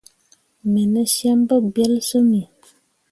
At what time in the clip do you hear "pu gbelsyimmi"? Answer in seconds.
1.47-2.41